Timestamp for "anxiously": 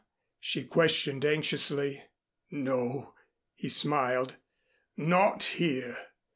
1.23-2.01